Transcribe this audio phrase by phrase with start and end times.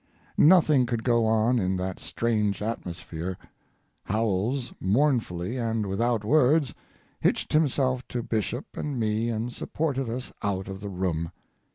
[0.39, 3.37] Nothing could go on in that strange atmosphere.
[4.05, 6.73] Howells mournfully, and without words,
[7.19, 11.29] hitched himself to Bishop and me and supported us out of the room.